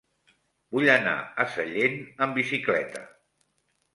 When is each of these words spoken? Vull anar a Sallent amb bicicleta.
Vull 0.77 0.87
anar 0.93 1.13
a 1.43 1.45
Sallent 1.57 2.01
amb 2.27 2.39
bicicleta. 2.41 3.05